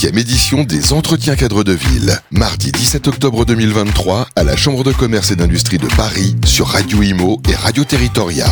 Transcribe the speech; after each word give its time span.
7e 0.00 0.18
édition 0.18 0.64
des 0.64 0.94
Entretiens 0.94 1.36
cadres 1.36 1.62
de 1.62 1.72
ville. 1.72 2.18
Mardi 2.30 2.72
17 2.72 3.06
octobre 3.08 3.44
2023 3.44 4.28
à 4.34 4.44
la 4.44 4.56
Chambre 4.56 4.82
de 4.82 4.92
commerce 4.92 5.30
et 5.30 5.36
d'industrie 5.36 5.76
de 5.76 5.88
Paris 5.88 6.36
sur 6.46 6.68
Radio 6.68 7.02
Imo 7.02 7.38
et 7.46 7.54
Radio 7.54 7.84
Territoria. 7.84 8.46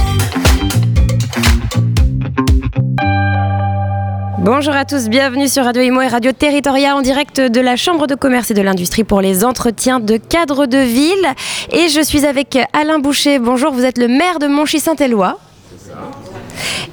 Bonjour 4.40 4.74
à 4.74 4.84
tous, 4.84 5.08
bienvenue 5.08 5.48
sur 5.48 5.64
Radio 5.64 5.80
Imo 5.80 6.02
et 6.02 6.08
Radio 6.08 6.32
Territoria 6.32 6.94
en 6.94 7.00
direct 7.00 7.40
de 7.40 7.60
la 7.62 7.76
Chambre 7.76 8.06
de 8.06 8.14
commerce 8.14 8.50
et 8.50 8.54
de 8.54 8.60
l'industrie 8.60 9.04
pour 9.04 9.22
les 9.22 9.42
entretiens 9.42 10.00
de 10.00 10.18
cadres 10.18 10.66
de 10.66 10.76
ville. 10.76 11.34
Et 11.72 11.88
je 11.88 12.02
suis 12.02 12.26
avec 12.26 12.58
Alain 12.74 12.98
Boucher. 12.98 13.38
Bonjour, 13.38 13.72
vous 13.72 13.86
êtes 13.86 13.96
le 13.96 14.08
maire 14.08 14.38
de 14.38 14.48
Monchy-Saint-Éloi. 14.48 15.38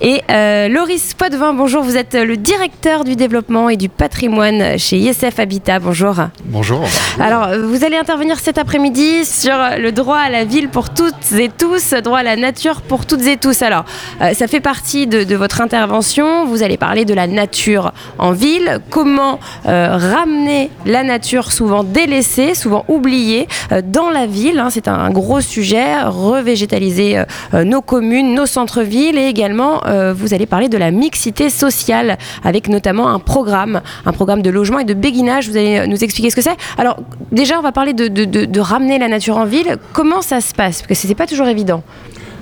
Et 0.01 0.21
euh, 0.29 0.67
Loris 0.67 1.13
Poitvin, 1.13 1.53
bonjour, 1.53 1.83
vous 1.83 1.97
êtes 1.97 2.15
le 2.15 2.37
directeur 2.37 3.03
du 3.03 3.15
développement 3.15 3.69
et 3.69 3.77
du 3.77 3.89
patrimoine 3.89 4.77
chez 4.77 4.97
ISF 4.97 5.39
Habitat. 5.39 5.79
Bonjour. 5.79 6.15
Bonjour. 6.45 6.81
Alors, 7.19 7.49
vous 7.57 7.83
allez 7.83 7.97
intervenir 7.97 8.39
cet 8.39 8.57
après-midi 8.57 9.25
sur 9.25 9.55
le 9.77 9.91
droit 9.91 10.17
à 10.17 10.29
la 10.29 10.43
ville 10.45 10.69
pour 10.69 10.89
toutes 10.89 11.31
et 11.37 11.49
tous, 11.49 11.93
droit 11.93 12.19
à 12.19 12.23
la 12.23 12.35
nature 12.35 12.81
pour 12.81 13.05
toutes 13.05 13.25
et 13.25 13.37
tous. 13.37 13.61
Alors, 13.61 13.85
euh, 14.21 14.33
ça 14.33 14.47
fait 14.47 14.59
partie 14.59 15.07
de, 15.07 15.23
de, 15.23 15.35
votre 15.35 15.61
intervention. 15.61 16.45
Vous 16.45 16.63
allez 16.63 16.77
parler 16.77 17.05
de 17.05 17.13
la 17.13 17.27
nature 17.27 17.93
en 18.17 18.31
ville, 18.31 18.79
comment 18.89 19.39
euh, 19.65 19.97
ramener 19.97 20.69
la 20.85 21.03
nature 21.03 21.51
souvent 21.51 21.83
délaissée, 21.83 22.53
souvent 22.55 22.85
oubliée 22.87 23.47
euh, 23.71 23.81
dans 23.83 24.09
la 24.09 24.25
ville. 24.25 24.59
Hein, 24.59 24.69
C'est 24.69 24.87
un 24.87 25.09
gros 25.09 25.41
sujet, 25.41 26.01
revégétaliser 26.03 27.23
nos 27.53 27.81
communes, 27.81 28.33
nos 28.33 28.45
centres-villes 28.45 29.17
et 29.17 29.27
également 29.27 29.54
euh, 29.61 30.13
vous 30.13 30.33
allez 30.33 30.45
parler 30.45 30.69
de 30.69 30.77
la 30.77 30.91
mixité 30.91 31.49
sociale 31.49 32.17
avec 32.43 32.67
notamment 32.67 33.09
un 33.09 33.19
programme, 33.19 33.81
un 34.05 34.11
programme 34.11 34.41
de 34.41 34.49
logement 34.49 34.79
et 34.79 34.85
de 34.85 34.93
béguinage. 34.93 35.49
Vous 35.49 35.57
allez 35.57 35.87
nous 35.87 36.03
expliquer 36.03 36.29
ce 36.29 36.35
que 36.35 36.41
c'est. 36.41 36.57
Alors 36.77 36.97
déjà, 37.31 37.57
on 37.57 37.61
va 37.61 37.71
parler 37.71 37.93
de, 37.93 38.07
de, 38.07 38.59
ramener 38.59 38.99
la 38.99 39.07
nature 39.07 39.37
en 39.37 39.45
ville. 39.45 39.77
Comment 39.93 40.21
ça 40.21 40.41
se 40.41 40.53
passe? 40.53 40.81
Parce 40.81 40.87
que 40.87 40.95
ce 40.95 41.07
n'est 41.07 41.15
pas 41.15 41.27
toujours 41.27 41.47
évident. 41.47 41.83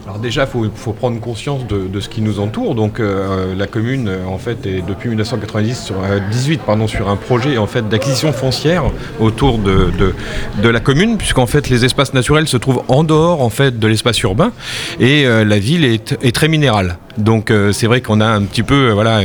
Alors 0.05 0.19
déjà, 0.19 0.45
il 0.53 0.69
faut, 0.75 0.91
prendre 0.91 1.19
conscience 1.21 1.65
de, 1.65 1.99
ce 1.99 2.09
qui 2.09 2.21
nous 2.21 2.39
entoure. 2.41 2.75
Donc 2.75 2.99
euh, 2.99 3.55
la 3.55 3.67
commune, 3.67 4.11
en 4.27 4.37
fait, 4.37 4.65
est 4.65 4.81
depuis 4.85 5.07
1990 5.09 5.81
sur, 5.85 5.95
euh, 6.03 6.19
18 6.29 6.61
pardon, 6.61 6.87
sur 6.87 7.09
un 7.09 7.15
projet 7.15 7.57
en 7.57 7.67
fait 7.67 7.87
d'acquisition 7.87 8.33
foncière 8.33 8.83
autour 9.19 9.59
de, 9.59 9.91
de, 10.61 10.69
la 10.69 10.79
commune, 10.79 11.17
puisqu'en 11.17 11.45
fait 11.45 11.69
les 11.69 11.85
espaces 11.85 12.13
naturels 12.13 12.47
se 12.47 12.57
trouvent 12.57 12.83
en 12.87 13.03
dehors 13.03 13.41
en 13.41 13.49
fait 13.49 13.79
de 13.79 13.87
l'espace 13.87 14.19
urbain 14.21 14.51
et 14.99 15.25
euh, 15.25 15.45
la 15.45 15.59
ville 15.59 15.85
est, 15.85 16.31
très 16.33 16.47
minérale. 16.47 16.97
Donc 17.17 17.51
euh, 17.51 17.71
c'est 17.71 17.85
vrai 17.85 18.01
qu'on 18.01 18.19
a 18.19 18.25
un 18.25 18.41
petit 18.41 18.63
peu 18.63 18.89
voilà 18.89 19.21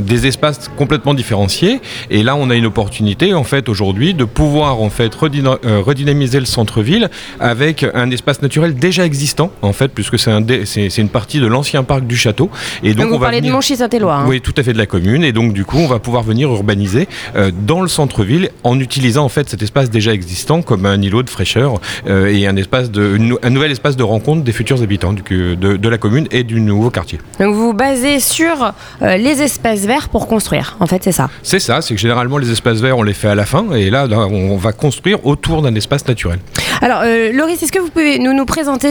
des 0.00 0.26
espaces 0.26 0.68
complètement 0.76 1.14
différenciés. 1.14 1.80
Et 2.10 2.22
là, 2.22 2.34
on 2.34 2.50
a 2.50 2.56
une 2.56 2.66
opportunité 2.66 3.34
en 3.34 3.44
fait 3.44 3.68
aujourd'hui 3.68 4.14
de 4.14 4.24
pouvoir 4.24 4.80
en 4.80 4.90
fait 4.90 5.12
euh, 5.22 5.80
redynamiser 5.80 6.40
le 6.40 6.46
centre-ville 6.46 7.08
avec 7.38 7.86
un 7.94 8.10
espace 8.10 8.42
naturel 8.42 8.74
déjà 8.74 9.04
existant 9.04 9.50
puisque 9.86 10.18
c'est 10.18 10.32
un 10.32 10.44
c'est 10.64 10.98
une 10.98 11.08
partie 11.08 11.38
de 11.38 11.46
l'ancien 11.46 11.84
parc 11.84 12.06
du 12.06 12.16
château. 12.16 12.50
Et 12.82 12.94
donc, 12.94 12.98
donc 12.98 13.08
vous 13.08 13.14
on 13.14 13.18
va 13.18 13.26
parlez 13.26 13.38
venir... 13.38 13.52
de 13.52 13.56
Monchy-Saint-Éloi. 13.56 14.14
Hein. 14.14 14.24
Oui, 14.26 14.40
tout 14.40 14.54
à 14.56 14.62
fait 14.62 14.72
de 14.72 14.78
la 14.78 14.86
commune. 14.86 15.22
Et 15.22 15.32
donc 15.32 15.52
du 15.52 15.64
coup, 15.64 15.78
on 15.78 15.86
va 15.86 15.98
pouvoir 15.98 16.22
venir 16.22 16.50
urbaniser 16.50 17.08
euh, 17.36 17.50
dans 17.66 17.80
le 17.80 17.88
centre-ville 17.88 18.50
en 18.64 18.80
utilisant 18.80 19.24
en 19.24 19.28
fait 19.28 19.48
cet 19.48 19.62
espace 19.62 19.90
déjà 19.90 20.12
existant 20.12 20.62
comme 20.62 20.86
un 20.86 21.00
îlot 21.00 21.22
de 21.22 21.30
fraîcheur 21.30 21.74
euh, 22.06 22.26
et 22.26 22.46
un 22.46 22.56
espace 22.56 22.90
de 22.90 23.16
une, 23.16 23.36
un 23.42 23.50
nouvel 23.50 23.70
espace 23.70 23.96
de 23.96 24.02
rencontre 24.02 24.42
des 24.42 24.52
futurs 24.52 24.82
habitants 24.82 25.12
du, 25.12 25.22
de, 25.22 25.76
de, 25.76 25.88
la 25.88 25.98
commune 25.98 26.26
et 26.30 26.44
du 26.44 26.60
nouveau 26.60 26.90
quartier. 26.90 27.18
Donc 27.38 27.54
vous 27.54 27.68
vous 27.68 27.72
basez 27.72 28.20
sur 28.20 28.72
euh, 29.02 29.16
les 29.16 29.42
espaces 29.42 29.80
verts 29.80 30.08
pour 30.08 30.26
construire. 30.26 30.76
En 30.80 30.86
fait, 30.86 31.04
c'est 31.04 31.12
ça? 31.12 31.28
C'est 31.42 31.60
ça. 31.60 31.82
C'est 31.82 31.94
que 31.94 32.00
généralement 32.00 32.38
les 32.38 32.50
espaces 32.50 32.80
verts 32.80 32.98
on 32.98 33.02
les 33.02 33.14
fait 33.14 33.28
à 33.28 33.34
la 33.34 33.46
fin 33.46 33.70
et 33.72 33.90
là, 33.90 34.06
là 34.06 34.26
on 34.26 34.56
va 34.56 34.72
construire 34.72 35.24
autour 35.26 35.62
d'un 35.62 35.74
espace 35.74 36.06
naturel. 36.06 36.38
Alors, 36.80 37.02
Loris, 37.32 37.62
est-ce 37.62 37.72
que 37.72 37.80
vous 37.80 37.90
pouvez 37.90 38.18
nous, 38.18 38.32
nous 38.32 38.44
présenter 38.44 38.88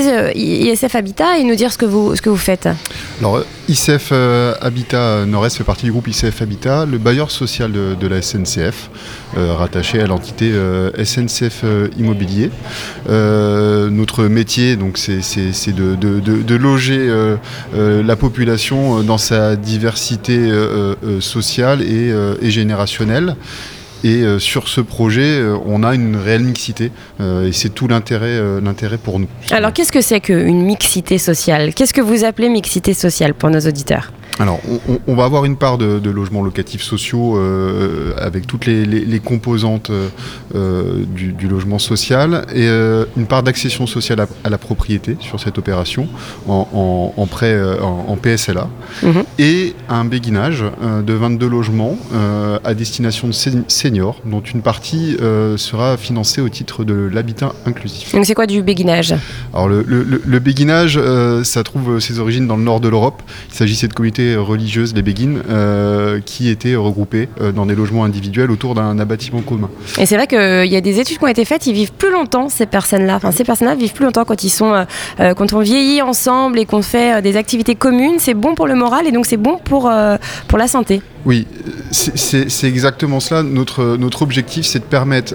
ISF 0.77 0.95
Habitat 0.95 1.39
et 1.39 1.43
nous 1.43 1.55
dire 1.55 1.71
ce 1.71 1.77
que 1.77 1.85
vous, 1.85 2.15
ce 2.15 2.21
que 2.21 2.29
vous 2.29 2.37
faites 2.37 2.69
Alors, 3.19 3.43
ICF 3.67 4.09
euh, 4.11 4.53
Habitat 4.61 5.25
Nord-Est 5.25 5.57
fait 5.57 5.63
partie 5.63 5.85
du 5.85 5.91
groupe 5.91 6.07
ICF 6.07 6.41
Habitat, 6.41 6.85
le 6.85 6.99
bailleur 6.99 7.31
social 7.31 7.71
de, 7.71 8.07
la 8.07 8.21
SNCF, 8.21 8.89
euh, 9.37 9.53
rattaché 9.53 9.99
à 9.99 10.07
l'entité 10.07 10.51
euh, 10.53 10.91
SNCF 11.03 11.63
Immobilier. 11.97 12.51
notre 13.07 14.25
métier, 14.25 14.75
donc, 14.75 14.97
c'est 14.97 15.73
de, 15.73 15.95
de, 15.95 16.19
de, 16.19 16.55
loger 16.55 17.11
la 17.73 18.15
population 18.15 19.01
dans 19.01 19.17
sa 19.17 19.55
diversité 19.55 20.49
sociale 21.19 21.81
et, 21.81 22.13
et 22.41 22.51
générationnelle. 22.51 23.35
Et 24.03 24.21
euh, 24.21 24.39
sur 24.39 24.67
ce 24.67 24.81
projet, 24.81 25.39
euh, 25.39 25.57
on 25.65 25.83
a 25.83 25.95
une 25.95 26.15
réelle 26.15 26.43
mixité 26.43 26.91
euh, 27.19 27.47
et 27.47 27.51
c'est 27.51 27.69
tout 27.69 27.87
l'intérêt 27.87 28.39
l'intérêt 28.61 28.97
pour 28.97 29.19
nous. 29.19 29.27
Alors 29.51 29.73
qu'est-ce 29.73 29.91
que 29.91 30.01
c'est 30.01 30.19
qu'une 30.19 30.63
mixité 30.63 31.17
sociale? 31.17 31.73
Qu'est-ce 31.73 31.93
que 31.93 32.01
vous 32.01 32.23
appelez 32.23 32.49
mixité 32.49 32.93
sociale 32.93 33.33
pour 33.33 33.49
nos 33.49 33.59
auditeurs? 33.59 34.11
Alors, 34.39 34.59
on, 34.87 34.99
on, 35.07 35.15
va 35.15 35.25
avoir 35.25 35.45
une 35.45 35.55
part 35.55 35.77
de, 35.77 35.99
de 35.99 36.09
logements 36.09 36.43
locatifs 36.43 36.83
sociaux 36.83 37.37
euh, 37.37 38.13
avec 38.17 38.45
toutes 38.45 38.65
les, 38.65 38.85
les, 38.85 39.03
les 39.03 39.19
composantes 39.19 39.89
euh, 39.89 41.03
du, 41.07 41.33
du, 41.33 41.47
logement 41.47 41.79
social 41.79 42.45
et 42.53 42.67
euh, 42.67 43.05
une 43.17 43.25
part 43.25 43.41
d'accession 43.43 43.87
sociale 43.87 44.19
à, 44.21 44.27
à, 44.43 44.49
la 44.49 44.57
propriété 44.57 45.17
sur 45.19 45.39
cette 45.39 45.57
opération 45.57 46.07
en, 46.47 46.67
en, 46.73 47.13
en 47.21 47.25
prêt 47.25 47.57
en, 47.81 48.05
en, 48.09 48.15
PSLA 48.17 48.67
-hmm. 49.03 49.23
et 49.39 49.75
un 49.89 50.05
béguinage 50.05 50.63
de 51.05 51.13
22 51.13 51.47
logements 51.47 51.97
à 52.63 52.73
destination 52.73 53.27
de 53.27 53.33
seniors, 53.67 54.17
dont 54.25 54.41
une 54.41 54.61
partie 54.61 55.17
sera 55.57 55.97
financée 55.97 56.41
au 56.41 56.49
titre 56.49 56.83
de 56.83 56.93
l'habitat 57.13 57.53
inclusif. 57.65 58.13
Donc, 58.13 58.25
c'est 58.25 58.33
quoi 58.33 58.47
du 58.47 58.61
béguinage? 58.61 59.13
Alors, 59.53 59.67
le, 59.69 59.83
le, 59.87 60.21
le 60.25 60.39
béguinage, 60.39 60.99
ça 61.43 61.63
trouve 61.63 61.99
ses 61.99 62.19
origines 62.19 62.47
dans 62.47 62.57
le 62.57 62.63
nord 62.63 62.79
de 62.79 62.89
l'Europe. 62.89 63.21
Il 63.49 63.55
s'agissait 63.55 63.87
de 63.87 63.93
comités 63.93 64.26
religieuses, 64.35 64.93
les 64.93 65.01
béguines, 65.01 65.41
euh, 65.49 66.19
qui 66.25 66.49
étaient 66.49 66.75
regroupées 66.75 67.29
euh, 67.41 67.51
dans 67.51 67.65
des 67.65 67.75
logements 67.75 68.03
individuels 68.03 68.51
autour 68.51 68.75
d'un 68.75 68.95
bâtiment 69.05 69.41
commun. 69.41 69.69
Et 69.97 70.05
c'est 70.05 70.15
vrai 70.15 70.27
qu'il 70.27 70.71
y 70.71 70.75
a 70.75 70.81
des 70.81 70.99
études 70.99 71.17
qui 71.17 71.23
ont 71.23 71.27
été 71.27 71.45
faites, 71.45 71.67
ils 71.67 71.73
vivent 71.73 71.93
plus 71.93 72.11
longtemps, 72.11 72.49
ces 72.49 72.65
personnes-là. 72.65 73.15
Enfin, 73.15 73.31
ces 73.31 73.43
personnes-là 73.43 73.75
vivent 73.75 73.93
plus 73.93 74.05
longtemps 74.05 74.25
quand 74.25 74.43
ils 74.43 74.49
sont, 74.49 74.73
euh, 75.19 75.33
quand 75.33 75.53
on 75.53 75.59
vieillit 75.59 76.01
ensemble 76.01 76.59
et 76.59 76.65
qu'on 76.65 76.81
fait 76.81 77.21
des 77.21 77.37
activités 77.37 77.75
communes. 77.75 78.15
C'est 78.19 78.33
bon 78.33 78.55
pour 78.55 78.67
le 78.67 78.75
moral 78.75 79.07
et 79.07 79.11
donc 79.11 79.25
c'est 79.25 79.37
bon 79.37 79.57
pour, 79.63 79.91
pour 80.47 80.57
la 80.57 80.67
santé. 80.67 81.01
Oui, 81.25 81.47
c'est 81.91 82.67
exactement 82.67 83.19
cela. 83.19 83.43
Notre, 83.43 83.97
notre 83.97 84.21
objectif, 84.21 84.65
c'est 84.65 84.79
de 84.79 84.83
permettre 84.85 85.33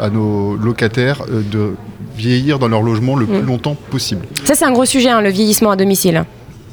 à 0.00 0.10
nos 0.10 0.56
locataires 0.56 1.22
de 1.28 1.74
vieillir 2.16 2.58
dans 2.58 2.68
leur 2.68 2.82
logement 2.82 3.16
le 3.16 3.26
plus 3.26 3.42
mmh. 3.42 3.46
longtemps 3.46 3.76
possible. 3.90 4.26
Ça, 4.44 4.54
c'est 4.54 4.64
un 4.64 4.72
gros 4.72 4.84
sujet, 4.84 5.10
hein, 5.10 5.20
le 5.20 5.30
vieillissement 5.30 5.70
à 5.70 5.76
domicile. 5.76 6.24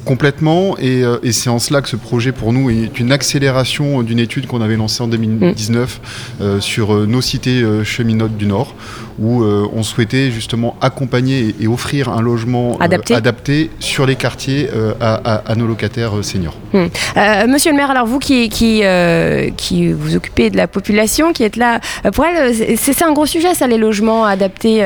Complètement, 0.06 0.78
et, 0.80 1.03
euh, 1.03 1.18
et 1.24 1.31
c'est 1.31 1.50
en 1.50 1.59
cela 1.59 1.81
que 1.81 1.88
ce 1.88 1.96
projet 1.96 2.34
pour 2.34 2.52
nous 2.52 2.69
est 2.69 3.00
une 3.00 3.12
accélération 3.14 4.03
d'une 4.03 4.19
étude 4.19 4.47
qu'on 4.47 4.62
avait 4.62 4.75
lancée 4.75 5.02
en 5.02 5.08
2019 5.08 6.00
mmh. 6.40 6.44
euh, 6.44 6.59
sur 6.59 6.94
euh, 6.94 7.06
nos 7.06 7.22
cités 7.22 7.62
euh, 7.62 7.86
cheminotes 7.86 8.36
du 8.36 8.46
Nord, 8.46 8.75
où 9.18 9.44
euh, 9.44 9.66
on 9.74 9.81
souhaitait 9.81 10.30
justement 10.30 10.75
accompagner 10.81 11.40
et, 11.59 11.63
et 11.63 11.68
offrir 11.68 12.09
un 12.09 12.22
logement 12.22 12.78
adapté, 12.80 13.16
adapté 13.16 13.69
sur 13.80 14.06
les 14.06 14.16
quartiers 14.16 14.69
à, 15.00 15.13
à, 15.13 15.52
à, 15.52 15.56
nos 15.56 15.68
locataires 15.68 16.12
seniors. 16.22 16.58
Mmh. 16.74 16.88
monsieur 17.47 17.72
le 17.72 17.78
maire, 17.78 17.92
alors 17.92 18.06
vous 18.06 18.19
qui, 18.19 18.50
qui, 18.50 18.81
qui 19.56 19.94
vous 19.94 20.16
occupez 20.16 20.50
de 20.50 20.58
la 20.58 20.68
population, 20.68 21.31
qui 21.31 21.44
êtes 21.44 21.56
là, 21.56 21.80
pour 22.13 22.25
elle, 22.25 22.53
c'est 22.78 23.02
un 23.03 23.13
gros 23.13 23.25
sujet 23.25 23.53
ça, 23.53 23.68
les 23.68 23.78
logements 23.78 24.25
adaptés 24.25 24.84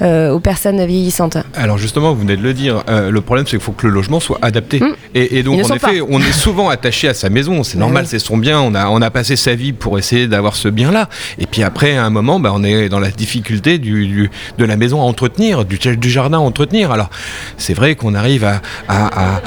aux 0.00 0.40
personnes 0.40 0.84
vieillissantes 0.84 1.36
Alors 1.54 1.78
justement, 1.78 2.12
vous 2.14 2.20
venez 2.20 2.36
de 2.36 2.42
le 2.42 2.54
dire, 2.54 2.82
le 2.88 3.20
problème 3.20 3.46
c'est 3.46 3.56
qu'il 3.56 3.60
faut 3.60 3.72
que 3.72 3.86
le 3.86 3.92
logement 3.92 4.20
soit 4.20 4.38
adapté 4.42 4.55
Mmh. 4.80 4.94
Et, 5.14 5.38
et, 5.38 5.42
donc, 5.42 5.64
en 5.64 5.74
effet, 5.74 6.00
pas. 6.00 6.06
on 6.08 6.20
est 6.20 6.32
souvent 6.32 6.68
attaché 6.68 7.08
à 7.08 7.14
sa 7.14 7.30
maison. 7.30 7.62
C'est 7.62 7.78
normal, 7.78 8.06
c'est 8.06 8.18
son 8.18 8.36
bien. 8.36 8.60
On 8.60 8.74
a, 8.74 8.88
on 8.88 9.00
a 9.02 9.10
passé 9.10 9.36
sa 9.36 9.54
vie 9.54 9.72
pour 9.72 9.98
essayer 9.98 10.26
d'avoir 10.26 10.56
ce 10.56 10.68
bien-là. 10.68 11.08
Et 11.38 11.46
puis 11.46 11.62
après, 11.62 11.96
à 11.96 12.04
un 12.04 12.10
moment, 12.10 12.40
bah, 12.40 12.52
on 12.54 12.64
est 12.64 12.88
dans 12.88 13.00
la 13.00 13.10
difficulté 13.10 13.78
du, 13.78 14.06
du, 14.06 14.30
de 14.58 14.64
la 14.64 14.76
maison 14.76 15.00
à 15.00 15.04
entretenir, 15.04 15.64
du, 15.64 15.78
du 15.78 16.10
jardin 16.10 16.38
à 16.38 16.40
entretenir. 16.40 16.90
Alors, 16.90 17.10
c'est 17.56 17.74
vrai 17.74 17.94
qu'on 17.94 18.14
arrive 18.14 18.44
à, 18.44 18.60
à, 18.88 19.36
à 19.36 19.42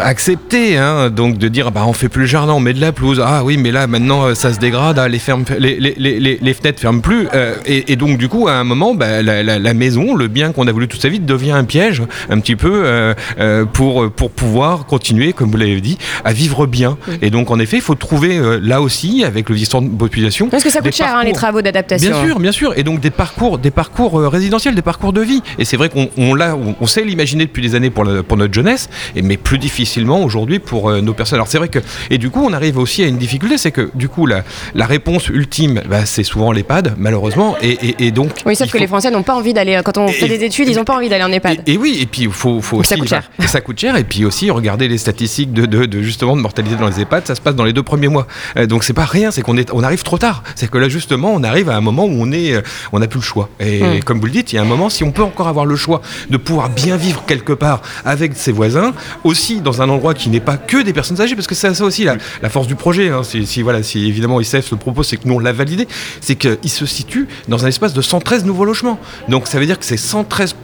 accepter, 0.00 0.76
hein, 0.76 1.10
donc 1.10 1.38
de 1.38 1.48
dire, 1.48 1.70
bah, 1.70 1.84
on 1.86 1.92
fait 1.92 2.08
plus 2.08 2.22
le 2.22 2.26
jardin, 2.26 2.52
on 2.52 2.60
met 2.60 2.72
de 2.72 2.80
la 2.80 2.92
pelouse. 2.92 3.22
Ah 3.24 3.44
oui, 3.44 3.56
mais 3.56 3.70
là, 3.70 3.86
maintenant, 3.86 4.34
ça 4.34 4.52
se 4.52 4.58
dégrade. 4.58 4.98
Ah, 4.98 5.08
les, 5.08 5.18
fermes, 5.18 5.44
les, 5.58 5.78
les, 5.78 5.94
les, 5.96 6.38
les 6.40 6.54
fenêtres 6.54 6.80
ferment 6.80 7.00
plus. 7.00 7.28
Euh, 7.34 7.54
et, 7.66 7.92
et, 7.92 7.96
donc, 7.96 8.18
du 8.18 8.28
coup, 8.28 8.48
à 8.48 8.52
un 8.52 8.64
moment, 8.64 8.94
bah, 8.94 9.22
la, 9.22 9.42
la, 9.42 9.58
la, 9.58 9.74
maison, 9.74 10.14
le 10.14 10.28
bien 10.28 10.52
qu'on 10.52 10.66
a 10.66 10.72
voulu 10.72 10.88
toute 10.88 11.02
sa 11.02 11.08
vie, 11.08 11.20
devient 11.20 11.52
un 11.52 11.64
piège, 11.64 12.02
un 12.30 12.40
petit 12.40 12.56
peu, 12.56 12.82
euh, 12.84 13.14
euh, 13.38 13.64
pour, 13.64 14.10
pour 14.10 14.30
pouvoir 14.36 14.86
continuer, 14.86 15.32
comme 15.32 15.50
vous 15.50 15.56
l'avez 15.56 15.80
dit, 15.80 15.98
à 16.24 16.32
vivre 16.32 16.66
bien. 16.66 16.96
Et 17.22 17.30
donc, 17.30 17.50
en 17.50 17.58
effet, 17.58 17.76
il 17.78 17.82
faut 17.82 17.94
trouver 17.94 18.36
euh, 18.36 18.60
là 18.62 18.80
aussi, 18.82 19.24
avec 19.24 19.48
le 19.48 19.54
vieillissement 19.54 19.82
de 19.82 19.88
population. 19.88 20.48
Parce 20.48 20.62
que 20.62 20.70
ça 20.70 20.80
coûte 20.80 20.94
cher, 20.94 21.14
hein, 21.16 21.24
les 21.24 21.32
travaux 21.32 21.62
d'adaptation. 21.62 22.10
Bien 22.10 22.24
sûr, 22.26 22.38
bien 22.38 22.52
sûr. 22.52 22.72
Et 22.78 22.82
donc 22.82 23.00
des 23.00 23.10
parcours, 23.10 23.58
des 23.58 23.70
parcours 23.70 24.20
euh, 24.20 24.28
résidentiels, 24.28 24.74
des 24.74 24.82
parcours 24.82 25.12
de 25.12 25.20
vie. 25.22 25.42
Et 25.58 25.64
c'est 25.64 25.76
vrai 25.76 25.88
qu'on 25.88 26.08
on, 26.16 26.38
on, 26.40 26.76
on 26.80 26.86
sait 26.86 27.02
l'imaginer 27.02 27.46
depuis 27.46 27.62
des 27.62 27.74
années 27.74 27.90
pour, 27.90 28.04
pour 28.28 28.36
notre 28.36 28.52
jeunesse, 28.54 28.88
et, 29.16 29.22
mais 29.22 29.36
plus 29.36 29.58
difficilement 29.58 30.22
aujourd'hui 30.22 30.58
pour 30.58 30.90
euh, 30.90 31.00
nos 31.00 31.14
personnes. 31.14 31.36
Alors 31.38 31.48
c'est 31.48 31.58
vrai 31.58 31.68
que 31.68 31.78
et 32.10 32.18
du 32.18 32.30
coup 32.30 32.44
on 32.44 32.52
arrive 32.52 32.78
aussi 32.78 33.02
à 33.02 33.06
une 33.06 33.16
difficulté, 33.18 33.56
c'est 33.58 33.70
que 33.72 33.90
du 33.94 34.08
coup 34.08 34.26
la, 34.26 34.44
la 34.74 34.86
réponse 34.86 35.28
ultime, 35.28 35.80
bah, 35.88 36.04
c'est 36.04 36.22
souvent 36.24 36.52
l'EHPAD 36.52 36.94
malheureusement. 36.98 37.56
Et, 37.62 37.70
et- 37.70 38.06
et 38.06 38.10
donc 38.10 38.30
Oui, 38.44 38.54
sauf 38.54 38.66
il 38.66 38.70
que 38.72 38.78
faut- 38.78 38.82
les 38.82 38.86
Français 38.86 39.10
n'ont 39.10 39.22
pas 39.22 39.34
envie 39.34 39.54
d'aller, 39.54 39.80
quand 39.84 39.96
on 39.98 40.06
Et- 40.08 40.12
fait 40.12 40.28
des 40.28 40.44
études, 40.44 40.68
ils 40.68 40.76
n'ont 40.76 40.84
pas 40.84 40.96
envie 40.96 41.08
d'aller 41.08 41.24
en 41.24 41.32
EHPAD. 41.32 41.62
et, 41.66 41.76
oui, 41.78 41.98
et 42.02 42.06
puis 42.06 42.22
il 42.22 42.30
faut, 42.30 42.60
faut 42.60 42.78
aussi. 42.78 42.88
ça 42.90 42.96
coûte 42.96 43.08
cher. 43.08 43.30
et 43.42 43.46
ça 43.46 43.60
coûte 43.60 43.78
cher. 43.80 43.96
Et 43.96 44.04
puis 44.04 44.24
aussi, 44.26 44.50
regarder 44.50 44.88
les 44.88 44.98
statistiques 44.98 45.52
de, 45.52 45.66
de- 45.66 45.86
de, 45.86 46.02
justement 46.02 46.36
de 46.36 46.40
mortalité 46.42 46.76
dans 46.76 46.88
les 46.88 47.00
EHPAD, 47.00 47.26
ça 47.26 47.34
se 47.34 47.40
passe 47.40 47.54
dans 47.54 47.64
les 47.64 47.72
deux 47.72 47.82
premiers 47.82 48.08
mois. 48.08 48.26
Euh, 48.56 48.66
donc 48.66 48.84
c'est 48.84 48.92
pas 48.92 49.04
rien, 49.04 49.30
c'est 49.30 49.42
qu'on 49.42 49.56
est, 49.56 49.70
on 49.72 49.82
arrive 49.82 50.02
trop 50.02 50.18
tard. 50.18 50.42
C'est 50.54 50.70
que 50.70 50.78
là 50.78 50.88
justement, 50.88 51.32
on 51.34 51.42
arrive 51.42 51.68
à 51.70 51.76
un 51.76 51.80
moment 51.80 52.04
où 52.04 52.12
on 52.12 52.32
est, 52.32 52.54
euh, 52.54 52.62
on 52.92 52.98
n'a 52.98 53.06
plus 53.06 53.20
le 53.20 53.24
choix. 53.24 53.48
Et 53.60 53.82
Mm. 53.82 54.02
comme 54.04 54.18
vous 54.20 54.26
le 54.26 54.32
dites, 54.32 54.52
il 54.52 54.56
y 54.56 54.58
a 54.58 54.62
un 54.62 54.66
moment, 54.66 54.90
si 54.90 55.04
on 55.04 55.12
peut 55.12 55.22
encore 55.22 55.48
avoir 55.48 55.64
le 55.66 55.76
choix 55.76 56.02
de 56.30 56.36
pouvoir 56.36 56.68
bien 56.70 56.96
vivre 56.96 57.24
quelque 57.26 57.52
part 57.52 57.80
avec 58.04 58.36
ses 58.36 58.52
voisins, 58.52 58.92
aussi 59.24 59.60
dans 59.60 59.82
un 59.82 59.88
endroit 59.88 60.14
qui 60.14 60.28
n'est 60.28 60.40
pas 60.40 60.56
que 60.56 60.82
des 60.82 60.92
personnes 60.92 61.20
âgées, 61.20 61.34
parce 61.36 61.46
que 61.46 61.54
c'est 61.54 61.72
ça 61.74 61.84
aussi 61.84 62.04
la, 62.04 62.16
la 62.42 62.48
force 62.48 62.66
du 62.66 62.74
projet. 62.74 63.08
hein. 63.10 63.22
Si, 63.22 63.46
si, 63.46 63.62
voilà, 63.62 63.82
si 63.82 64.06
évidemment 64.06 64.40
ICF 64.40 64.70
le 64.72 64.76
propose, 64.76 65.06
c'est 65.08 65.16
que 65.16 65.26
nous 65.28 65.34
on 65.34 65.38
l'a 65.38 65.52
validé, 65.52 65.86
c'est 66.20 66.36
qu'il 66.36 66.70
se 66.70 66.86
situe 66.86 67.28
dans 67.48 67.64
un 67.64 67.68
espace 67.68 67.92
de 67.94 68.02
113 68.02 68.44
nouveaux 68.44 68.64
logements. 68.64 68.98
Donc 69.28 69.46
ça 69.46 69.58
veut 69.58 69.66
dire 69.66 69.78
que 69.78 69.84
c'est 69.84 69.96
113 69.96 70.54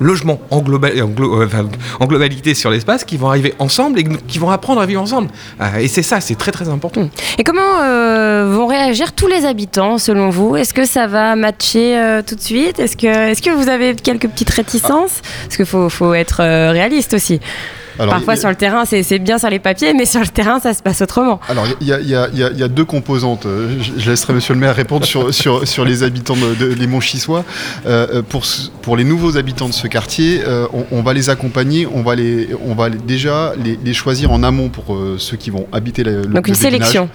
logements 0.00 0.40
en, 0.50 0.60
globa- 0.60 1.00
en 1.02 1.08
glo- 1.08 1.40
euh, 1.40 1.46
enfin, 1.46 1.66
en 2.00 2.06
globalité 2.06 2.54
sur 2.54 2.70
l'espace 2.70 3.04
qui 3.04 3.16
vont 3.16 3.28
arriver 3.28 3.54
ensemble 3.58 3.98
et 4.00 4.04
qui 4.04 4.38
vont 4.38 4.50
apprendre 4.50 4.80
à 4.80 4.86
vivre 4.86 5.00
ensemble. 5.02 5.28
Euh, 5.60 5.78
et 5.78 5.88
c'est 5.88 6.02
ça, 6.02 6.20
c'est 6.20 6.34
très 6.36 6.52
très 6.52 6.68
important. 6.68 7.08
Et 7.38 7.44
comment 7.44 7.60
euh, 7.82 8.50
vont 8.54 8.66
réagir 8.66 9.12
tous 9.12 9.26
les 9.28 9.44
habitants 9.44 9.98
selon 9.98 10.30
vous? 10.30 10.56
Est-ce 10.56 10.74
que 10.74 10.84
ça 10.84 11.06
va 11.06 11.36
matcher 11.36 11.96
euh, 11.98 12.22
tout 12.26 12.34
de 12.34 12.40
suite? 12.40 12.78
Est-ce 12.78 12.96
que, 12.96 13.06
est 13.30 13.40
que 13.44 13.50
vous 13.50 13.68
avez 13.68 13.94
quelques 13.94 14.28
petites 14.28 14.50
réticences? 14.50 15.20
Parce 15.44 15.56
qu'il 15.56 15.66
faut, 15.66 15.88
faut 15.88 16.14
être 16.14 16.40
euh, 16.40 16.70
réaliste 16.72 17.14
aussi. 17.14 17.40
Alors, 17.96 18.14
Parfois 18.14 18.32
a- 18.32 18.36
sur 18.36 18.48
le 18.48 18.56
terrain, 18.56 18.84
c'est 18.84 19.04
c'est 19.04 19.20
bien 19.20 19.38
sur 19.38 19.48
les 19.50 19.60
papiers, 19.60 19.94
mais 19.94 20.04
sur 20.04 20.18
le 20.20 20.26
terrain, 20.26 20.58
ça 20.58 20.74
se 20.74 20.82
passe 20.82 21.00
autrement. 21.00 21.38
Alors, 21.48 21.64
il 21.80 21.86
y 21.86 21.92
a, 21.92 22.00
il 22.00 22.08
y 22.08 22.16
a- 22.16 22.28
il 22.32 22.38
y 22.40 22.58
y 22.60 22.62
a 22.64 22.66
deux 22.68 22.84
composantes. 22.84 23.46
Euh, 23.46 23.76
Je, 23.80 23.92
je 24.00 24.10
laisserai 24.10 24.32
Monsieur 24.32 24.52
le 24.54 24.58
maire 24.58 24.74
répondre 24.74 25.06
sur, 25.06 25.32
sur, 25.32 25.68
sur 25.68 25.84
les 25.84 26.02
habitants 26.02 26.34
de, 26.34 26.54
de- 26.56 26.74
les 26.74 26.88
Montchissois. 26.88 27.44
Euh, 27.86 28.06
euh, 28.14 28.22
pour, 28.22 28.42
pour 28.84 28.96
les 28.98 29.04
nouveaux 29.04 29.38
habitants 29.38 29.68
de 29.68 29.72
ce 29.74 29.86
quartier, 29.86 30.42
euh, 30.46 30.66
on, 30.74 30.84
on 30.92 31.02
va 31.02 31.14
les 31.14 31.30
accompagner, 31.30 31.86
on 31.90 32.02
va, 32.02 32.14
les, 32.14 32.50
on 32.66 32.74
va 32.74 32.90
les- 32.90 32.98
déjà 32.98 33.54
les, 33.56 33.78
les 33.82 33.94
choisir 33.94 34.30
en 34.30 34.42
amont 34.42 34.68
pour 34.68 34.94
euh, 34.94 35.16
ceux 35.18 35.38
qui 35.38 35.48
vont 35.48 35.66
habiter 35.72 36.04
le, 36.04 36.18
le- 36.20 36.26
Donc 36.26 36.48
une 36.48 36.52
le 36.54 36.58
sélection. 36.58 37.08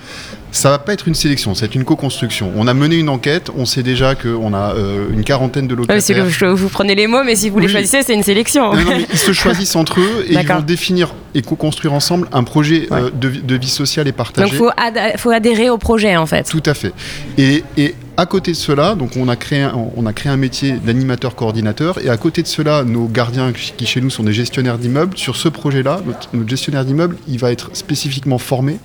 Ça 0.52 0.72
va 0.72 0.80
pas 0.80 0.94
être 0.94 1.08
une 1.08 1.14
sélection, 1.14 1.54
c'est 1.54 1.76
une 1.76 1.84
co-construction. 1.84 2.52
On 2.56 2.66
a 2.68 2.74
mené 2.74 2.96
une 2.96 3.08
enquête, 3.10 3.52
on 3.56 3.66
sait 3.66 3.84
déjà 3.84 4.16
qu'on 4.16 4.52
a 4.56 4.74
euh, 4.74 5.06
une 5.14 5.24
quarantaine 5.24 5.68
de 5.68 5.76
Ouais, 5.76 5.82
locataires. 5.82 6.26
que 6.40 6.46
vous 6.48 6.70
prenez 6.70 6.96
les 6.96 7.06
mots, 7.06 7.24
mais 7.24 7.36
si 7.36 7.52
vous 7.52 7.60
les 7.60 7.68
choisissez, 7.68 8.02
c'est 8.02 8.16
une 8.16 8.24
sélection. 8.24 8.74
Non, 8.74 8.82
non, 8.82 8.92
mais 8.98 9.06
ils 9.14 9.20
se 9.20 9.32
choisissent 9.44 9.76
entre 9.76 10.00
eux 10.00 10.26
et 10.28 10.34
ils 10.34 10.48
vont 10.48 10.62
définir 10.62 11.14
et 11.36 11.44
co-construire 11.44 11.94
ensemble 11.94 12.28
un 12.32 12.44
projet 12.44 12.88
Ouais. 12.90 13.12
de, 13.14 13.28
vie- 13.28 13.42
de 13.44 13.56
vie 13.56 13.70
sociale 13.70 14.08
et 14.08 14.12
partagée. 14.12 14.50
Donc 14.50 14.58
faut, 14.58 14.72
ad- 14.76 15.18
faut 15.18 15.30
adhérer 15.30 15.70
au 15.70 15.78
projet 15.78 16.18
en 16.18 16.26
fait. 16.26 16.50
Tout 16.50 16.64
à 16.66 16.74
fait. 16.74 16.94
Et, 17.38 17.64
et 17.78 17.94
à 18.20 18.26
côté 18.26 18.52
de 18.52 18.58
cela, 18.58 18.96
donc 18.96 19.12
on 19.16 19.30
a 19.30 19.38
créé 19.38 19.62
un, 19.62 20.36
métier 20.36 20.74
d'animateur 20.74 21.36
coordinateur. 21.36 22.04
Et 22.04 22.10
à 22.10 22.18
côté 22.18 22.42
de 22.42 22.48
cela, 22.48 22.84
nos 22.84 23.08
gardiens 23.08 23.54
qui 23.54 23.86
chez 23.86 24.02
nous 24.02 24.10
sont 24.10 24.24
des 24.24 24.34
gestionnaires 24.34 24.78
d'immeubles. 24.78 25.18
Sur 25.18 25.38
ce 25.38 25.48
projet-là, 25.48 26.02
notre, 26.06 26.50
gestionnaire 26.50 26.84
d'immeubles, 26.84 27.16
il 27.30 27.40
va 27.40 27.50
être 27.50 27.70
spécifiquement 27.78 28.38
formé 28.38 28.78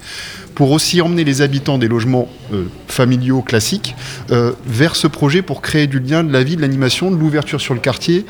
pour 0.55 0.71
aussi 0.71 1.01
emmener 1.01 1.25
les 1.25 1.43
habitants 1.43 1.79
des 1.79 1.89
logements 1.89 2.29
euh, 2.53 2.67
familiaux 2.87 3.43
classiques 3.43 3.97
euh, 4.31 4.53
vers 4.67 4.95
ce 4.95 5.09
projet 5.09 5.43
pour 5.43 5.63
créer 5.63 5.89
du 5.89 5.99
lien, 5.99 6.23
de 6.23 6.33
la 6.33 6.45
vie, 6.45 6.55
de 6.55 6.61
l'animation, 6.61 7.11
de 7.11 7.17
l'ouverture 7.17 7.61
sur 7.61 7.75
le 7.75 7.81
quartier. 7.81 8.27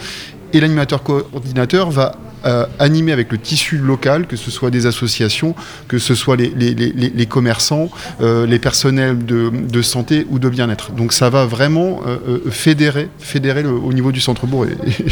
Et 0.54 0.60
l'animateur 0.60 1.02
coordinateur 1.02 1.90
va 1.90 2.16
euh, 2.44 2.66
animer 2.78 3.12
avec 3.12 3.30
le 3.32 3.38
tissu 3.38 3.76
local, 3.78 4.26
que 4.26 4.36
ce 4.36 4.50
soit 4.50 4.70
des 4.70 4.86
associations, 4.86 5.54
que 5.88 5.98
ce 5.98 6.14
soit 6.14 6.36
les, 6.36 6.52
les- 6.56 6.74
les- 6.74 6.92
les- 6.92 7.12
les 7.14 7.26
commerçants, 7.26 7.88
euh, 8.20 8.46
les 8.46 8.58
personnels 8.58 9.24
de, 9.24 9.50
de 9.50 9.82
santé 9.82 10.26
ou 10.30 10.38
de 10.38 10.48
bien-être. 10.48 10.92
Donc 10.92 11.12
ça 11.12 11.30
va 11.30 11.46
vraiment 11.46 12.00
euh, 12.06 12.38
fédérer, 12.50 13.08
fédérer 13.18 13.62
le- 13.62 13.70
au 13.70 13.92
niveau 13.92 14.12
du 14.12 14.20
centre-bourg. 14.20 14.66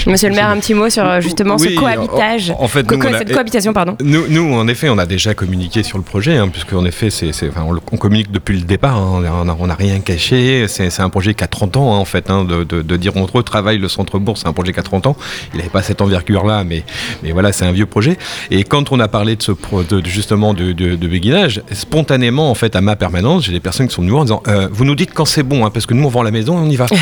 Monsieur 0.06 0.28
le 0.28 0.34
maire, 0.34 0.48
un 0.48 0.58
petit 0.58 0.74
mot 0.74 0.88
sur 0.90 1.20
justement 1.20 1.56
Oui, 1.58 1.74
ce 1.74 1.80
cohabitage. 1.80 2.50
En, 2.58 2.64
en 2.64 2.68
fait, 2.68 2.86
Co- 2.86 2.94
nous, 2.96 3.00
co- 3.02 3.08
on 3.08 3.14
a- 3.14 3.18
cette 3.18 3.32
cohabitation, 3.32 3.72
pardon. 3.72 3.96
Nous, 4.02 4.24
nous, 4.28 4.54
en 4.54 4.68
effet, 4.68 4.88
on 4.88 4.98
a 4.98 5.06
déjà 5.06 5.34
communiqué 5.34 5.82
sur 5.82 5.98
le 5.98 6.04
projet, 6.04 6.36
hein, 6.36 6.48
puisque 6.48 6.72
en 6.72 6.84
effet, 6.84 7.10
c'est, 7.10 7.30
enfin, 7.48 7.66
on, 7.92 7.96
communique 7.96 8.30
depuis 8.30 8.58
le 8.58 8.64
départ. 8.64 8.96
hein, 8.96 9.22
on 9.58 9.66
n'a 9.66 9.74
rien 9.74 10.00
caché. 10.00 10.66
C'est, 10.68 10.90
c'est 10.90 11.02
un 11.02 11.10
projet 11.10 11.34
qui 11.34 11.44
a 11.44 11.46
30 11.46 11.76
ans, 11.76 11.94
hein, 11.94 11.98
en 11.98 12.04
fait, 12.04 12.30
hein, 12.30 12.44
de, 12.44 12.64
de- 12.64 12.82
de 12.82 12.96
dire 12.96 13.12
on 13.16 13.26
retravaille 13.26 13.78
le 13.78 13.88
centre-bourg. 13.88 14.36
C'est 14.38 14.48
un 14.48 14.52
projet 14.52 14.72
qui 14.72 14.80
a 14.80 14.82
30 14.82 15.06
ans. 15.06 15.16
Il 15.52 15.58
n'avait 15.58 15.70
pas 15.70 15.82
cette 15.82 16.00
envergure-là, 16.00 16.64
mais, 16.64 16.84
mais 17.22 17.32
voilà, 17.32 17.52
c'est 17.52 17.64
un 17.64 17.72
vieux 17.72 17.86
projet. 17.86 18.16
Et 18.50 18.64
quand 18.64 18.92
on 18.92 19.00
a 19.00 19.08
parlé 19.08 19.36
de 19.36 19.42
ce 19.42 19.52
pro- 19.52 19.82
de- 19.82 20.02
justement 20.04 20.54
de, 20.54 20.72
de, 20.72 20.94
de 20.96 21.08
béguinage, 21.08 21.62
spontanément, 21.72 22.50
en 22.50 22.54
fait, 22.54 22.74
à 22.76 22.80
ma 22.80 22.96
permanence, 22.96 23.44
j'ai 23.44 23.52
des 23.52 23.60
personnes 23.60 23.88
qui 23.88 23.94
sont 23.94 24.02
venues 24.02 24.14
en 24.14 24.22
disant 24.24 24.42
euh, 24.48 24.68
Vous 24.72 24.84
nous 24.84 24.94
dites 24.94 25.12
quand 25.14 25.24
c'est 25.24 25.42
bon, 25.42 25.64
hein, 25.66 25.70
parce 25.70 25.86
que 25.86 25.94
nous, 25.94 26.04
on 26.04 26.08
vend 26.08 26.22
la 26.22 26.30
maison 26.30 26.58
et 26.58 26.66
on 26.66 26.70
y 26.70 26.76
va. 26.76 26.86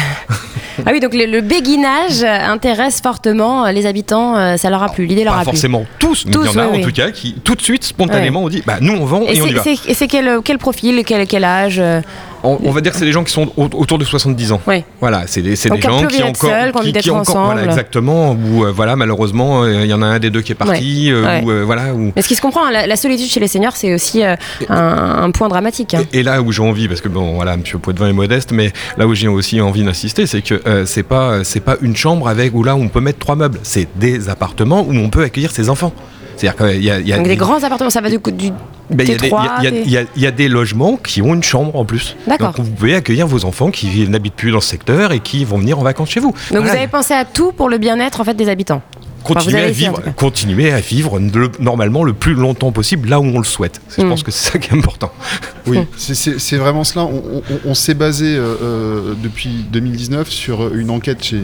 Ah 0.87 0.93
oui, 0.93 1.01
donc 1.01 1.13
le, 1.13 1.27
le 1.27 1.43
béguinage 1.43 2.23
intéresse 2.25 3.03
fortement 3.03 3.67
euh, 3.67 3.73
les 3.73 3.85
habitants. 3.85 4.37
euh, 4.39 4.57
ça 4.57 4.71
leur 4.71 4.83
a 4.83 4.89
plu, 4.89 5.05
l'idée 5.05 5.25
leur 5.25 5.35
a 5.35 5.39
plu. 5.41 5.45
forcément 5.51 5.85
tous, 5.99 6.25
mais 6.25 6.33
Tous, 6.33 6.47
il 6.47 6.55
y 6.55 6.59
en 6.59 6.63
a 6.63 6.67
oui, 6.69 6.73
en 6.73 6.77
oui. 6.77 6.83
tout 6.85 6.93
cas 6.93 7.11
qui, 7.11 7.35
tout 7.45 7.55
de 7.55 7.61
suite, 7.61 7.85
spontanément, 7.85 8.45
ont 8.45 8.49
dit 8.49 8.63
Bah, 8.67 8.79
nous, 8.81 8.95
on 8.95 9.05
vend 9.05 9.23
et, 9.29 9.37
Et 9.37 9.43
on 9.43 9.47
y 9.47 9.49
c'est- 9.51 9.55
va. 9.57 9.63
c'est 9.63 9.91
et 9.91 9.95
c'est 9.95 10.09
quel, 10.09 10.39
quel 10.43 10.57
profil, 10.57 11.03
quel, 11.05 11.27
quel 11.27 11.45
âge 11.45 11.79
euh, 11.79 12.01
On, 12.43 12.59
on 12.65 12.71
va 12.71 12.81
dire 12.81 12.93
que 12.93 12.99
c'est 12.99 13.05
des 13.05 13.13
gens 13.13 13.25
qui 13.25 13.33
sont 13.33 13.53
au- 13.59 13.69
autour 13.75 13.99
de 13.99 14.05
70 14.07 14.53
ans. 14.53 14.61
Oui. 14.67 14.83
Voilà, 15.03 15.25
c'est 15.27 15.43
des, 15.43 15.55
gens 15.55 15.77
qui 15.77 15.87
encore, 15.87 16.01
seuls, 16.01 16.73
qui 16.73 16.93
qui, 16.93 17.11
encore- 17.11 17.45
voilà, 17.45 17.65
exactement. 17.65 18.35
Euh, 18.63 18.73
voilà, 18.75 18.97
malheureusement, 18.97 19.65
euh, 19.65 19.85
il 19.85 19.91
y 19.91 19.93
en 19.95 20.01
a 20.01 20.10
un 20.11 20.19
des 20.19 20.31
deux 20.31 20.43
qui 20.43 20.53
est 20.53 20.55
parti. 20.55 21.11
euh, 21.11 21.25
Ouais. 21.25 21.43
ou, 21.45 21.51
euh, 21.51 21.63
voilà. 21.65 21.95
Ou, 21.95 22.13
Mais 22.15 22.23
ce 22.23 22.29
qui 22.29 22.35
se 22.35 22.41
comprend, 22.43 22.65
hein, 22.67 22.71
la, 22.73 22.87
la 22.87 22.97
solitude 22.97 23.27
chez 23.29 23.41
les 23.41 23.49
seniors, 23.49 23.77
c'est 23.77 23.95
aussi 23.95 24.23
euh, 24.25 24.37
un, 24.69 25.23
un 25.25 25.31
point 25.31 25.49
dramatique. 25.49 25.95
hein. 25.95 26.03
Et, 26.13 26.21
et 26.21 26.23
là 26.23 26.43
où 26.43 26.53
j'ai 26.53 26.63
envie, 26.63 26.89
parce 26.89 27.01
que 27.01 27.09
bon, 27.09 27.35
voilà, 27.35 27.57
Monsieur 27.57 27.79
Poitvin 27.79 28.09
est 28.09 28.13
modeste, 28.13 28.53
mais 28.53 28.73
là 28.97 29.07
où 29.07 29.15
j'ai 29.15 29.29
aussi 29.29 29.61
envie 29.61 29.83
d'insister, 29.85 30.27
c'est 30.27 30.43
que 30.43 30.61
c'est 30.87 31.03
pas, 31.03 31.45
c'est 31.45 31.61
pas 31.61 31.77
une 31.83 31.97
chambre 31.97 32.29
avec 32.29 32.55
où 32.55 32.63
là 32.63 32.77
on 32.77 32.89
peut 32.89 33.01
mettre 33.01 33.19
trois 33.19 33.37
meubles. 33.37 33.59
C'est 33.63 33.89
des 33.97 34.29
appartements 34.29 34.83
où 34.83 34.93
on 34.95 35.11
peut 35.11 35.23
accueillir 35.23 35.51
ses 35.51 35.69
enfants. 35.71 35.93
C'est-à-dire 36.37 36.57
qu'il 36.69 36.83
y 36.83 36.91
a, 36.91 36.99
il 37.01 37.07
y 37.07 37.13
a 37.13 37.17
Donc 37.17 37.25
des- 37.25 37.31
des 37.33 37.37
grands 37.37 37.63
appartements, 37.63 37.91
ça 37.91 38.01
va 38.01 38.09
du 38.09 38.19
coup 38.19 38.31
du. 38.31 38.47
Il 38.47 38.99
y 38.99 39.13
a 39.13 39.17
des- 39.19 39.29
T3, 39.29 39.45
il 39.59 39.65
y 39.65 39.67
a- 39.67 39.71
des- 39.71 39.83
il 39.85 39.91
y 39.91 39.99
a- 39.99 40.03
il 40.17 40.23
y 40.23 40.27
a 40.27 40.31
des 40.31 40.49
logements 40.49 40.97
qui 40.97 41.21
ont 41.21 41.35
une 41.35 41.43
chambre 41.43 41.77
en 41.77 41.85
plus. 41.85 42.17
Donc 42.27 42.59
vous 42.59 42.71
pouvez 42.71 42.95
accueillir 42.95 43.27
vos 43.27 43.45
enfants 43.45 43.71
qui 43.71 44.09
n'habitent 44.09 44.35
plus 44.35 44.51
dans 44.51 44.61
ce 44.61 44.69
secteur 44.69 45.13
et 45.13 45.21
qui 45.21 45.45
vont 45.45 45.59
venir 45.59 45.79
en 45.79 45.83
vacances 45.83 46.09
chez 46.11 46.19
vous. 46.21 46.31
Donc 46.31 46.37
Voilà. 46.51 46.65
vous 46.71 46.77
avez 46.77 46.87
pensé 46.89 47.13
à 47.15 47.25
tout 47.27 47.53
pour 47.53 47.69
le 47.69 47.77
bien-être 47.79 48.21
en 48.21 48.25
fait 48.25 48.35
des 48.35 48.49
habitants. 48.49 48.81
Continuer, 49.23 49.63
à 49.63 49.71
vivre, 49.71 50.01
continuer 50.17 50.73
à 50.73 50.81
vivre 50.81 51.19
le- 51.19 51.51
normalement 51.61 52.05
le 52.05 52.13
plus 52.13 52.35
longtemps 52.35 52.73
possible 52.73 53.09
là 53.09 53.21
où 53.21 53.25
on 53.25 53.39
le 53.39 53.45
souhaite. 53.45 53.81
Je 53.97 54.03
Mm. 54.03 54.09
pense 54.09 54.23
que 54.23 54.31
c'est 54.31 54.53
ça 54.53 54.59
qui 54.59 54.71
est 54.75 54.79
important. 54.79 55.13
Oui, 55.67 55.79
c'est- 55.97 56.57
vraiment 56.57 56.83
cela. 56.85 57.05
On, 57.05 57.23
on- 57.49 57.61
on 57.67 57.75
s'est 57.75 57.95
basé 57.95 58.35
euh, 58.35 58.57
euh, 58.63 59.15
depuis 59.23 59.51
2019 59.71 60.29
sur 60.31 60.75
une 60.75 60.91
enquête 60.91 61.23
chez 61.23 61.41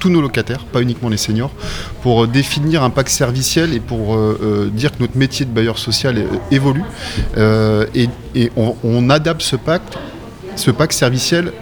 tous 0.00 0.10
nos 0.10 0.20
locataires, 0.20 0.64
pas 0.66 0.82
uniquement 0.82 1.08
les 1.08 1.16
seniors, 1.16 1.52
pour 2.02 2.24
euh, 2.24 2.26
définir 2.26 2.82
un 2.82 2.90
pacte 2.90 3.08
serviciel 3.10 3.72
et 3.72 3.80
pour 3.80 4.16
euh, 4.16 4.38
euh, 4.42 4.68
dire 4.68 4.90
que 4.92 4.96
notre 5.00 5.16
métier 5.16 5.46
de 5.46 5.50
bailleur 5.50 5.78
social 5.78 6.18
euh, 6.18 6.26
évolue. 6.50 6.82
Euh, 7.38 7.86
et 7.94 8.08
et 8.34 8.50
on, 8.56 8.74
on 8.84 9.08
adapte 9.08 9.42
ce 9.42 9.56
pacte, 9.56 9.96
ce 10.56 10.70
pacte 10.70 10.92
serviciel 10.92 11.52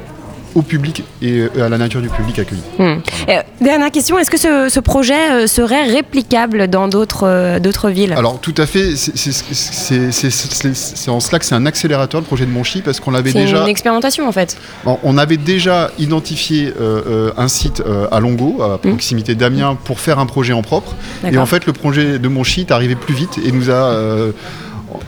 au 0.59 0.63
public 0.63 1.05
et 1.23 1.41
euh, 1.41 1.67
à 1.67 1.69
la 1.69 1.79
nature 1.79 2.01
du 2.03 2.09
public 2.09 2.39
accueilli. 2.39 2.61
Hmm. 2.79 2.83
Euh, 3.29 3.43
dernière 3.61 3.91
question, 3.91 4.19
est-ce 4.19 4.31
que 4.31 4.37
ce, 4.39 4.69
ce 4.69 4.81
projet 4.81 5.31
euh, 5.31 5.47
serait 5.47 5.85
réplicable 5.87 6.69
dans 6.69 6.89
d'autres 6.89 7.59
d'autres 7.61 7.91
villes? 7.91 8.13
Alors 8.17 8.41
tout 8.41 8.55
à 8.59 8.67
fait, 8.67 8.97
c'est- 8.97 9.17
c'est 9.17 9.33
c'est- 9.33 10.11
c'est- 10.11 10.31
c'est- 10.31 10.75
c'est 10.75 11.11
en 11.11 11.21
cela 11.21 11.39
que 11.39 11.45
c'est 11.45 11.55
un 11.55 11.67
accélérateur 11.67 12.21
le 12.21 12.27
projet 12.27 12.45
de 12.47 12.51
Monchy 12.51 12.83
parce 12.83 12.99
qu'on 13.01 13.11
l'avait 13.13 13.31
C'est 13.31 13.41
déjà 13.41 13.63
une 13.63 13.69
expérimentation 13.69 14.27
en 14.29 14.33
fait. 14.33 14.57
Bon, 14.85 14.99
on 15.03 15.17
avait 15.19 15.37
déjà 15.37 15.91
identifié 15.99 16.73
euh, 16.81 17.31
un 17.37 17.49
site 17.49 17.83
euh, 17.87 18.07
à 18.11 18.21
Longo, 18.21 18.61
à 18.63 18.79
proximité 18.79 19.35
d'Amiens, 19.35 19.77
pour 19.85 20.01
faire 20.01 20.19
un 20.19 20.27
projet 20.27 20.53
en 20.53 20.63
propre. 20.63 20.95
Et 21.31 21.39
en 21.39 21.47
fait, 21.47 21.67
le 21.67 21.73
projet 21.73 22.19
de 22.19 22.29
Monchy 22.29 22.61
est 22.63 22.73
arrivé 22.73 22.95
plus 22.97 23.15
vite 23.15 23.39
et 23.45 23.53
nous 23.53 23.71
a 23.71 23.73
euh, 23.75 24.33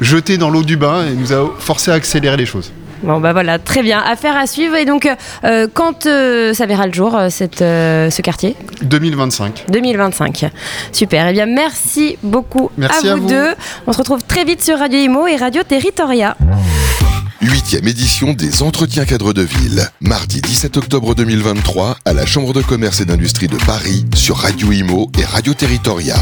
jeté 0.00 0.38
dans 0.38 0.50
l'eau 0.50 0.62
du 0.62 0.76
bain 0.76 1.06
et 1.06 1.14
nous 1.14 1.32
a 1.32 1.50
forcé 1.58 1.90
à 1.90 1.94
accélérer 1.94 2.36
les 2.36 2.46
choses. 2.46 2.72
Bon 3.02 3.20
bah 3.20 3.32
voilà, 3.32 3.58
très 3.58 3.82
bien. 3.82 3.98
Affaire 3.98 4.36
à 4.36 4.46
suivre. 4.46 4.76
Et 4.76 4.84
donc, 4.84 5.08
euh, 5.44 5.66
quand 5.72 6.06
euh, 6.06 6.52
ça 6.54 6.66
verra 6.66 6.86
le 6.86 6.92
jour, 6.92 7.14
euh, 7.16 7.28
cette, 7.30 7.62
euh, 7.62 8.10
ce 8.10 8.20
quartier? 8.22 8.56
2025. 8.82 9.64
2025. 9.70 10.50
Super. 10.92 11.26
Eh 11.28 11.32
bien, 11.32 11.46
merci 11.46 12.18
beaucoup 12.22 12.70
Merci 12.76 13.08
à 13.08 13.16
vous. 13.16 13.28
deux. 13.28 13.54
On 13.86 13.92
se 13.92 13.98
retrouve 13.98 14.22
très 14.24 14.44
vite 14.44 14.62
sur 14.62 14.78
Radio 14.78 14.98
Imo 14.98 15.26
et 15.26 15.36
Radio 15.36 15.62
Territoria. 15.62 16.36
Huitième 17.40 17.88
édition 17.88 18.34
des 18.34 18.62
Entretiens 18.62 19.06
cadres 19.06 19.32
de 19.32 19.42
ville. 19.42 19.88
Mardi 20.02 20.42
17 20.42 20.76
octobre 20.76 21.14
2023 21.14 21.96
à 22.04 22.12
la 22.12 22.26
Chambre 22.26 22.52
de 22.52 22.60
commerce 22.60 23.00
et 23.00 23.06
d'industrie 23.06 23.48
de 23.48 23.56
Paris 23.56 24.04
sur 24.14 24.36
Radio 24.36 24.70
Imo 24.72 25.10
et 25.18 25.24
Radio 25.24 25.54
Territoria. 25.54 26.16